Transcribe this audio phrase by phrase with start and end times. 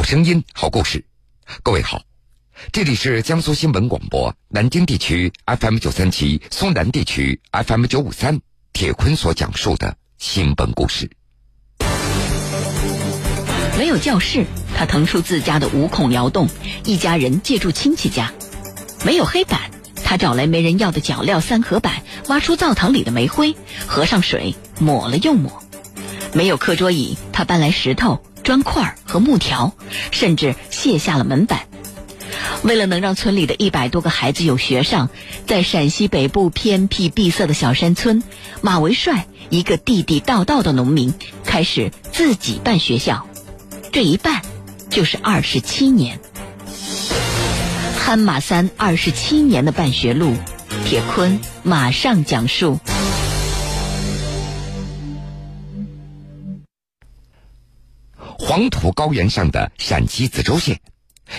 [0.00, 1.04] 好声音，好故事。
[1.62, 2.00] 各位好，
[2.72, 8.40] 这里是江苏新闻广播南京地区 FM 九三七、松南地区 FM 九五三。
[8.72, 11.10] 铁坤所讲述的新闻故事。
[13.76, 16.48] 没有教室，他腾出自家的五孔窑洞，
[16.86, 18.32] 一家人借住亲戚家；
[19.04, 19.70] 没有黑板，
[20.02, 23.54] 他找来没人要的脚料三合板，挖出灶堂里的煤灰，
[23.86, 25.50] 合上水，抹了又抹；
[26.32, 28.24] 没有课桌椅，他搬来石头。
[28.50, 29.74] 砖块和木条，
[30.10, 31.68] 甚至卸下了门板。
[32.64, 35.08] 为了能让村里的一百多个孩子有学上，
[35.46, 38.24] 在陕西北部偏僻闭塞的小山村，
[38.60, 43.24] 马维帅一个地地道道的农民，开始自己办学校。
[43.92, 44.42] 这一办，
[44.88, 46.18] 就是二十七年。
[48.00, 50.34] 憨马三二十七年的办学路，
[50.84, 52.80] 铁坤马上讲述。
[58.50, 60.80] 黄土高原上的陕西梓州县，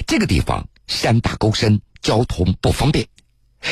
[0.07, 3.05] 这个地方山大沟深，交通不方便。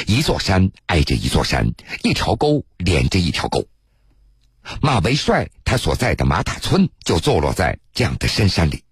[0.08, 1.74] 一座山挨着一座山，
[2.04, 3.66] 一条沟连着一条沟。
[4.82, 8.84] 马维帅他所在的马塔村就坐落在这样的深山里。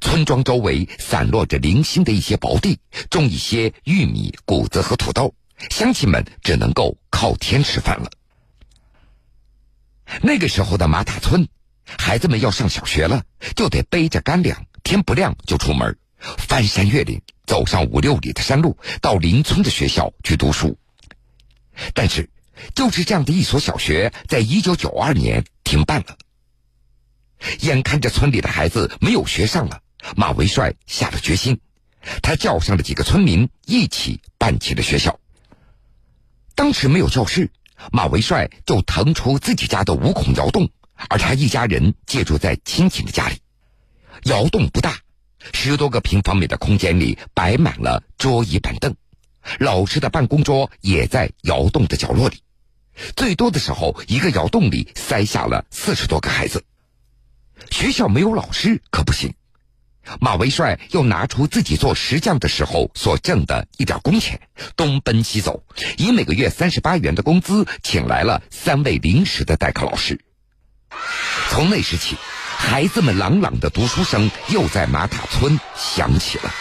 [0.00, 2.78] 村庄周围散落着零星的一些薄地，
[3.10, 5.34] 种一些玉米、谷子和土豆，
[5.70, 8.08] 乡亲们只能够靠天吃饭了。
[10.22, 11.48] 那个时候的马塔村。
[11.86, 20.78] 孩子们要上小学了，就得背着干粮，天不亮就出门，翻山越岭，走上五六里的山路，到邻村的学校去读书。
[21.92, 22.30] 但是，
[22.74, 26.16] 就是这样的一所小学，在一九九二年停办了。
[27.60, 29.80] 眼看着村里的孩子没有学上了，
[30.16, 31.60] 马维帅下了决心，
[32.22, 35.18] 他叫上了几个村民，一起办起了学校。
[36.54, 37.50] 当时没有教室，
[37.92, 40.70] 马维帅就腾出自己家的五孔窑洞。
[41.08, 43.36] 而他一家人借住在亲戚的家里，
[44.24, 44.98] 窑洞不大，
[45.52, 48.94] 十多个平方米的空间里摆满了桌椅板凳，
[49.58, 52.38] 老师的办公桌也在窑洞的角落里。
[53.16, 56.64] 最多的时候，一个窑洞里塞下了四十多个孩子。
[57.70, 59.34] 学校没有老师可不行，
[60.20, 64.40] 马维帅又拿出自己做石匠的时候所挣的一点工钱，
[64.76, 65.64] 东奔西走，
[65.98, 70.20] 以每个月三十八元的工资，请来了三位临时的代课老师。
[71.50, 72.16] 从那时起，
[72.56, 76.52] 孩子们朗朗的读书声又在马塔村响起了。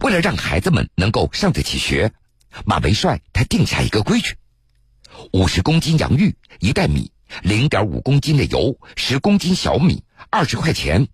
[0.00, 2.12] 为了让孩子们能够上得起学，
[2.66, 4.36] 马维帅他定下一个规矩：
[5.32, 7.10] 五十公斤洋芋，一袋米，
[7.42, 11.08] 零点五公斤的油，十公斤小米，二十块钱。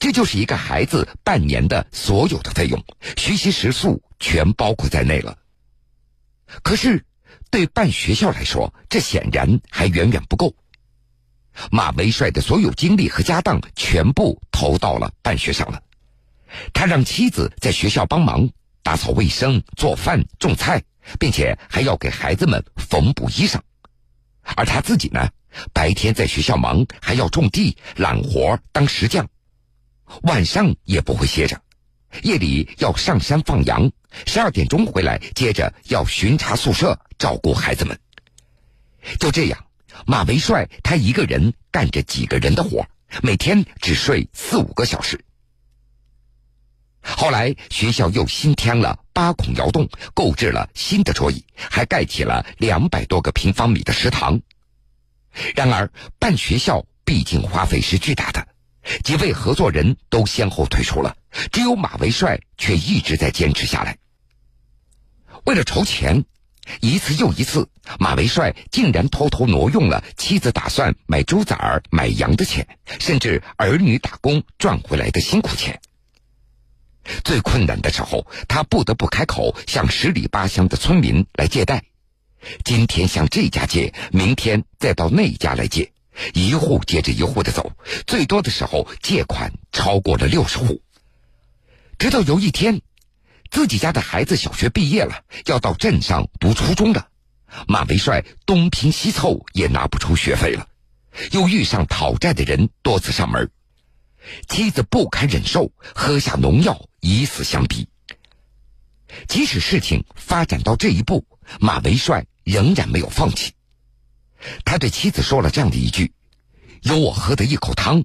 [0.00, 2.84] 这就是一个孩子半年的所有的费用，
[3.16, 5.36] 学习食宿全包括在内了。
[6.62, 7.04] 可是，
[7.50, 10.54] 对办学校来说，这显然还远远不够。
[11.70, 15.82] 马维帅的所有精力和家当全部投到了办学上了。
[16.72, 18.48] 他让妻子在学校帮忙
[18.82, 20.82] 打扫卫生、做饭、种菜，
[21.18, 23.60] 并且还要给孩子们缝补衣裳。
[24.56, 25.28] 而他自己呢，
[25.74, 29.28] 白天在学校忙，还要种地、揽活、当石匠，
[30.22, 31.60] 晚上也不会歇着。
[32.22, 33.90] 夜里要上山放羊，
[34.26, 37.98] 十二点钟回来，接着要巡查宿舍，照顾孩子们。
[39.20, 39.66] 就这样，
[40.06, 42.86] 马维帅他一个人干着几个人的活，
[43.22, 45.24] 每天只睡四五个小时。
[47.00, 54.40] 后来学校又新添了八孔窑洞，购置了新的桌椅，还盖起了两百多个平方米的食堂。
[55.54, 58.48] 然而，办学校毕竟花费是巨大的。
[59.04, 61.16] 几位合作人都先后退出了，
[61.52, 63.98] 只有马维帅却一直在坚持下来。
[65.44, 66.24] 为了筹钱，
[66.80, 67.68] 一次又一次，
[67.98, 72.66] 马维帅竟然偷偷挪用了妻子打算买猪崽儿、买羊的钱，
[72.98, 75.80] 甚至儿女打工赚回来的辛苦钱。
[77.24, 81.84] 最困难的时候，他不得不开口向十里八乡的村民来借贷，
[82.64, 85.92] 今天向这家借，明天再到那家来借。
[86.34, 87.72] 一户接着一户的走，
[88.06, 90.82] 最多的时候借款超过了六十户。
[91.98, 92.80] 直到有一天，
[93.50, 97.08] 自己家的孩子小学毕业了，要到镇上读初中了，
[97.66, 100.68] 马维帅东拼西凑也拿不出学费了，
[101.32, 103.50] 又遇上讨债的人多次上门，
[104.48, 107.88] 妻子不堪忍受，喝下农药以死相逼。
[109.26, 111.26] 即使事情发展到这一步，
[111.58, 113.54] 马维帅仍然没有放弃。
[114.64, 116.12] 他对妻子说了这样的一句
[116.82, 118.04] ：“有我喝的一口汤，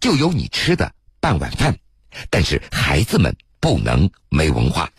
[0.00, 1.78] 就有你吃的半碗饭。
[2.30, 4.90] 但是孩子们不能没文化。”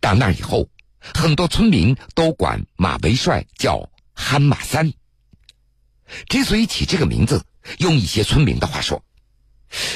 [0.00, 0.68] 打那以后，
[1.14, 4.92] 很多村民都管马维帅叫憨马三。
[6.28, 7.44] 之所以起这个名字，
[7.78, 9.04] 用一些村民的话说，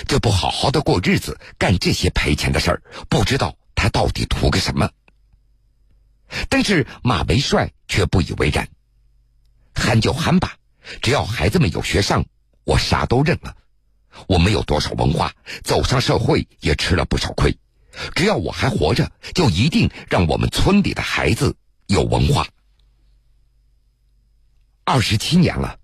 [0.06, 4.90] 这不好好的过日子，干这些赔钱的事儿，不知道他到底图个什么。
[6.48, 8.68] 但是马维帅却不以为然，
[9.74, 10.56] 憨就憨吧，
[11.00, 12.24] 只要孩子们有学上，
[12.64, 13.56] 我啥都认了。
[14.26, 17.56] 我没有多少文化，走上社会也吃了不少亏，
[18.14, 22.46] 只要我还活着，就一定让我们村里的孩子有文化。
[24.84, 25.76] 二十七年了。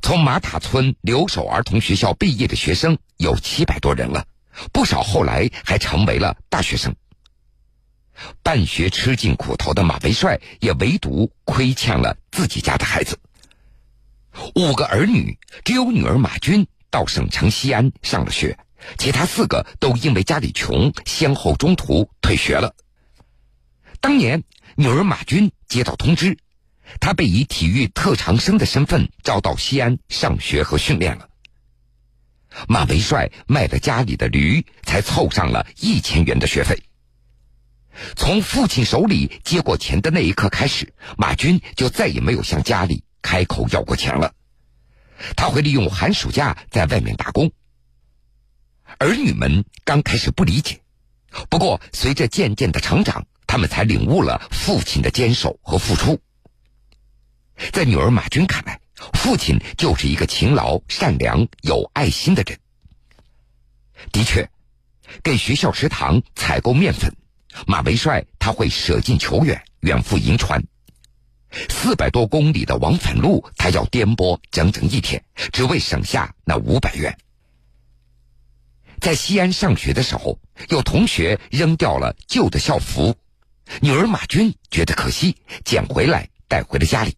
[0.00, 4.26] 从马塔村留守儿童学校毕业的学生有七百多人了，
[4.72, 6.92] 不少后来还成为了大学生。
[8.42, 13.18] 办学吃尽苦头的马维帅也唯独亏欠了自己家的孩子。
[14.54, 16.66] 五个儿女，只有女儿马军
[16.96, 18.58] 到省城西安上了学，
[18.96, 22.74] 其他四个都因为家里穷，先后中途退学了。
[24.00, 24.44] 当年
[24.76, 26.38] 女儿马军接到通知。
[26.98, 31.28] 他被以体育特长生的身份招到西安上学和训练了。
[32.66, 36.82] 马维帅卖了家里的驴，才凑上了一千元的学费。
[38.14, 44.32] 从父亲手里接过钱的那一刻开始，马军就再也没有向家里开口要过钱了。
[45.36, 47.50] 他会利用寒暑假在外面打工。
[48.98, 50.80] 儿女们刚开始不理解，
[51.50, 56.20] 不过随着渐渐的成长，他们才领悟了父亲的坚守和付出。
[57.72, 58.80] 在女儿马军看来，
[59.14, 62.58] 父亲就是一个勤劳、善良、有爱心的人。
[64.12, 64.48] 的确，
[65.22, 67.14] 给学校食堂采购面粉，
[67.66, 70.62] 马维帅他会舍近求远，远赴银川。
[71.68, 77.16] 四百多公里的往返路，他要颠簸整整一天，只为省下那五百元。
[79.00, 80.38] 在西安上学的时候，
[80.68, 83.14] 有同学扔掉了旧的校服，
[83.80, 87.16] 女儿马军觉得可惜，捡回来带回了家里。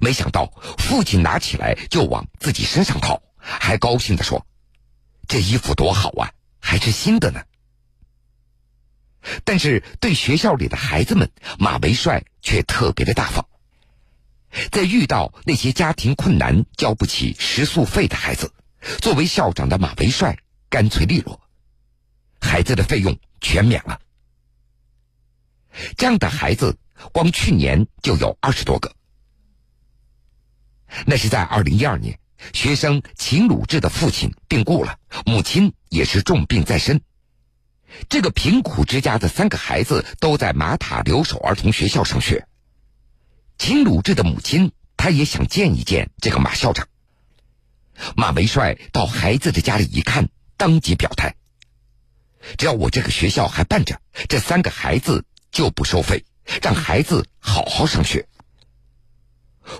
[0.00, 4.46] 没想到父亲拿起来就往自己身上套，还高兴地说
[5.28, 6.30] ：“这衣服多好啊，
[6.60, 7.40] 还是新的呢。”
[9.44, 13.46] 但是对学校里的孩子们，马维帅却特别的大方。
[14.70, 18.52] 在遇到那些家庭困难交不起食宿费的孩子，
[19.00, 20.38] 作为校长的马维帅
[20.70, 21.40] 干脆利落，
[22.40, 24.00] 孩子的费用全免了。
[25.96, 26.78] 这样的孩子，
[27.12, 28.94] 光去年就有二十多个。
[31.04, 32.18] 那是在二零一二年，
[32.54, 37.02] 学生秦鲁智的父亲病故了，母亲也是重病在身。
[38.08, 42.46] 这个贫苦之家的三个孩子都在马塔留守儿童学校上学。
[43.58, 46.86] 秦鲁智的母亲，她也想见一见这个马校长。
[48.16, 51.34] 马维帅到孩子的家里一看，当即表态：
[52.56, 56.24] 只要我这个学校还办着，这三个孩子就不收费，
[56.62, 58.26] 让孩子好好上学。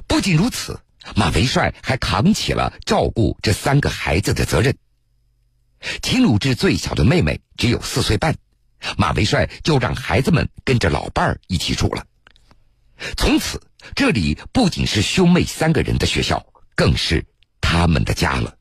[0.07, 0.81] 不仅如此。
[1.17, 4.77] 马维帅还扛起了照顾这三个孩子的责任。
[6.03, 8.35] 秦鲁智最小的妹妹只有四岁半，
[8.97, 12.05] 马维帅就让孩子们跟着老伴儿一起住了。
[13.17, 13.61] 从此，
[13.95, 16.45] 这里不仅是兄妹三个人的学校，
[16.75, 17.25] 更是
[17.61, 18.55] 他们的家了。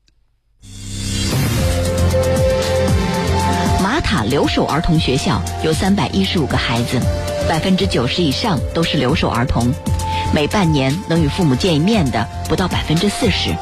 [3.82, 7.00] 马塔留守儿童学校有三百一十五个孩子，
[7.48, 9.72] 百分之九十以上都是留守儿童。
[10.32, 13.56] 每半年能与父母见一面的不到百分之四十，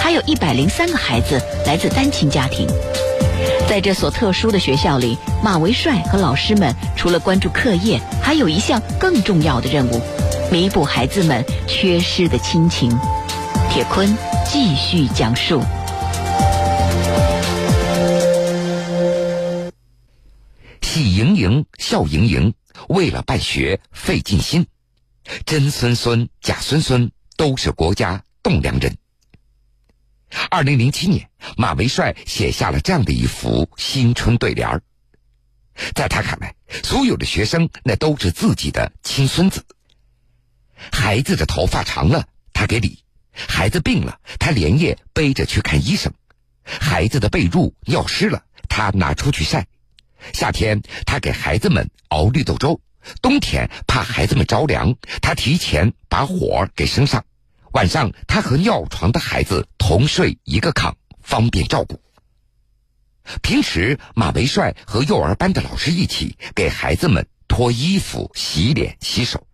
[0.00, 2.66] 还有一百零三个孩子来自单亲家庭。
[3.68, 10.00] 在这所特殊的学校里，马维帅和老师们除了关注课业，还有一项更重要的任务：
[10.50, 12.90] 弥补孩子们缺失的亲情。
[13.70, 15.62] 铁坤继续讲述：
[20.82, 22.52] 喜盈盈，笑盈盈，
[22.88, 24.66] 为了办学费尽心。
[25.46, 28.94] 真孙孙、假孙孙都是国家栋梁人。
[30.50, 34.82] 二零零七年，马维帅写下了这样的一幅新春对联儿。
[35.94, 39.64] 在他看来，所有的学生那都是自己的亲孙子。
[40.92, 42.98] 孩子的头发长了，他给理；
[43.32, 46.12] 孩子病了，他连夜背着去看医生；
[46.64, 49.62] 孩子的被褥尿湿了，他拿出去晒；
[50.32, 52.80] 夏天，他给孩子们熬绿豆粥。
[53.20, 57.24] 冬天怕孩子们着凉，他提前把火给升上。
[57.72, 62.00] 晚上他和尿床的孩子同睡一个炕，方便照顾。
[63.40, 69.46] 平时马维帅和幼儿班的老师一起给孩子们脱衣服、洗脸、洗手。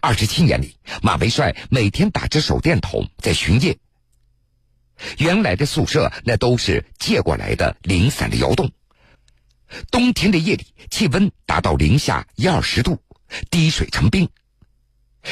[0.00, 3.76] 二十七年里，马维帅每天打着手电筒在巡夜。
[5.18, 8.70] 原来的宿舍那都是借过来的零散的窑洞。
[9.90, 13.02] 冬天的夜里，气温达到零下一二十度，
[13.50, 14.28] 滴水成冰。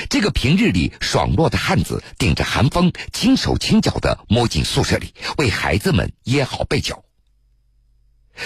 [0.09, 7.05] 这个平日里爽落的汉子，顶着寒风，轻手轻脚的摸进宿舍里，为孩子们掖好被角。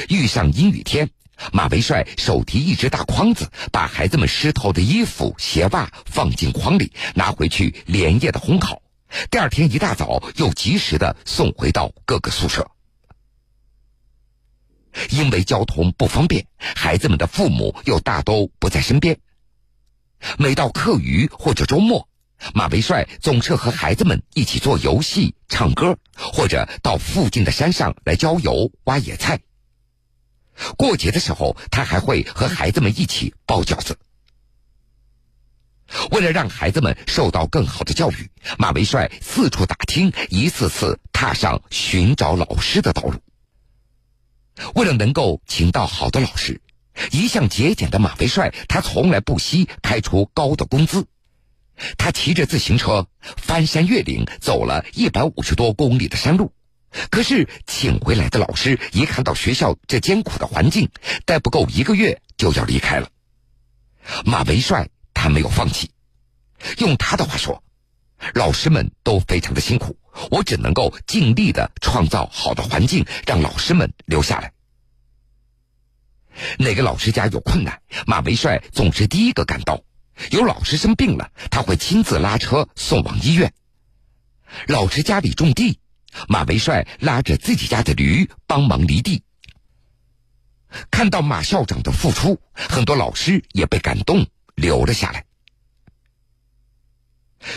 [0.09, 1.11] 遇上阴雨天，
[1.53, 8.83] 马维帅手提一只大筐子，把孩子们湿透的衣服、鞋袜放进筐里，拿回去连夜的烘烤。
[9.31, 12.69] 第二天一大早，又及时的送回到各个宿舍。
[15.11, 19.19] 因为交通不方便，孩子们的父母又大都不在身边。
[20.39, 22.09] 每到课余或者周末，
[22.55, 29.41] 马维帅总是和孩子们一起做游戏、唱歌，或者到附近的山上来郊游、挖野菜。
[30.77, 33.99] 过节的时候，他还会和孩子们一起包饺子。
[36.11, 43.21] 为了让孩子们受到更好的教育，马维帅四处打听，一次次踏上寻找老师的道路。
[44.75, 46.61] 为了能够请到好的老师，
[47.11, 51.07] 一向节俭的马维帅，他从来不惜开出高的工资。
[51.99, 56.53] 他骑着自行车翻山越岭，走了一百五十多公里的山路。
[57.11, 60.89] 可是，请回来的老师一看到学校这艰苦的环境，
[61.27, 63.11] 待不够一个月就要离开了。
[64.25, 65.91] 马维帅他没有放弃，
[66.79, 67.63] 用他的话说
[68.33, 69.99] ：“老师们都非常的辛苦，
[70.31, 74.53] 我只能够尽力的创造好的环境，让老师们留下来。”
[76.59, 79.83] 哪个老师家有困难，马维帅总是第一个赶到。
[80.31, 83.53] 有老师生病了，他会亲自拉车送往医院。
[84.67, 85.81] 老师家里种地。
[86.29, 89.23] 马维帅拉着自己家的驴帮忙犁地，
[90.91, 95.27] 看到马校长的付出，很多老师也被感动留了下来。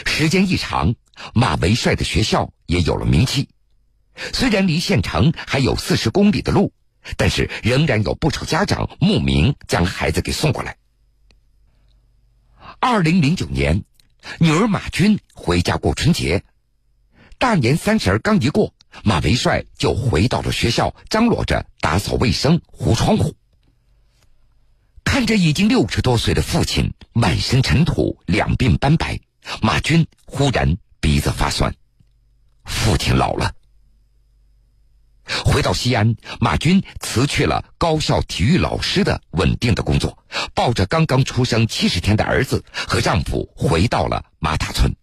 [0.06, 0.96] 时间一长，
[1.34, 3.48] 马维帅的学校也有了名气。
[4.34, 6.74] 虽然离县城还有四十公里的路，
[7.18, 10.78] 但是仍然有不少家长慕名将孩子给送过来。
[12.80, 13.84] 二零零九年，
[14.40, 16.44] 女儿马军回家过春节。
[17.38, 23.36] 大年三十刚一过，马维帅就回到了学校，张罗着打扫卫生、糊窗户。
[25.04, 29.20] 看着已经六十多岁的父亲满身尘土、两鬓斑白，
[29.62, 31.74] 马军忽然鼻子发酸。
[32.66, 33.54] 父亲老了。
[35.60, 40.18] 回到西安，马军辞去了高校体育老师的稳定的工作，
[40.54, 44.96] 抱着刚刚出生七十天的儿子和丈夫回到了马塔村。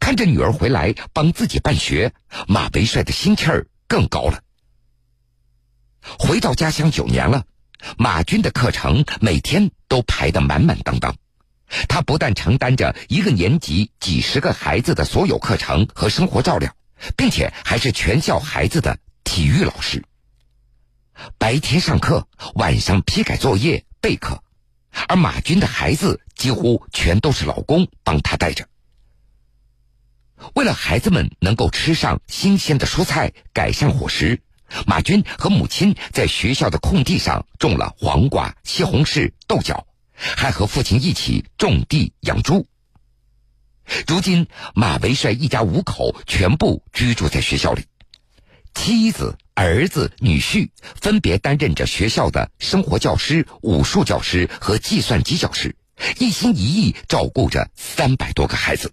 [0.00, 2.14] 看着女儿回来帮自己办学，
[2.48, 4.40] 马维帅的心气儿更高了。
[6.18, 7.44] 回到家乡九年了，
[7.98, 11.14] 马军的课程每天都排得满满当当。
[11.86, 16.74] 他不但承担着一个年级几十个孩子的所有课程和生活照料，
[17.16, 20.04] 并且还是全校孩子的体育老师。
[21.38, 24.42] 白天上课，晚上批改作业、备课，
[25.08, 28.66] 而马军的孩子几乎全都是老公帮他带着。
[30.54, 34.40] 为了孩子们能够吃上新鲜的蔬菜，改善伙食，
[34.86, 42.66] 马军和母亲在学校的空地上种了黄瓜、西红柿、豆角，还和父亲一起种地养猪。
[44.06, 47.84] 如今，马维帅一家五口全部居住在学校里，
[48.74, 50.70] 妻子、儿子、女婿
[51.00, 55.76] 分别担任着学校的生活教师、武术教师和计算机教师，
[56.18, 58.92] 一心一意照顾着三百多个孩子。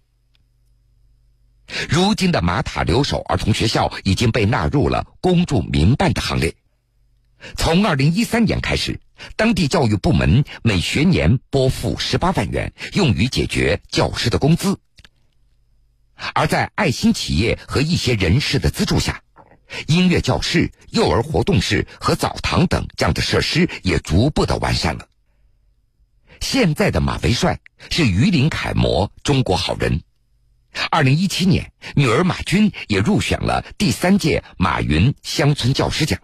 [1.88, 6.56] 如今的马塔留守儿童学校已经被纳入了公助民办的行列。
[7.56, 9.00] 从二零一三年开始，
[9.36, 14.80] 当地教育部门每学年拨付十八万元，用于解决教师的工资。
[16.34, 19.22] 而在爱心企业和一些人士的资助下，
[19.88, 25.08] 音乐教室、幼儿活动室和澡堂等这样的设施也逐步的完善了。
[26.42, 30.02] 现在的马维帅是榆林楷模、中国好人。
[30.92, 36.20] 二零一七年，女儿马军也入选了第三届马云乡村教师奖。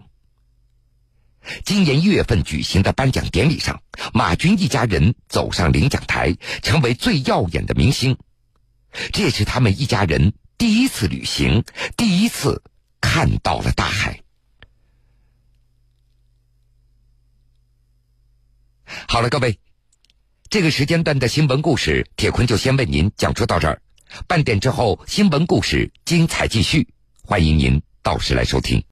[1.64, 8.16] 今年一月份举行的颁奖典礼上，马军一家人走上领奖台，成为最耀眼的明星。
[9.12, 11.64] 这也是他们一家人第一次旅行，
[11.96, 12.62] 第一次
[13.00, 14.20] 看到了大海。
[19.08, 19.58] 好了，各位，
[20.48, 23.82] 这个时间段的新闻故事，铁坤就先为您讲述到这儿。
[24.26, 26.88] 半点之后，新闻故事精彩继续，
[27.22, 28.82] 欢迎您到时来收听。